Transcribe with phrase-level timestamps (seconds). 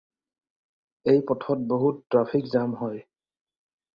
[1.11, 3.05] এই পথত বহুত ট্ৰেফিক জাম হয়।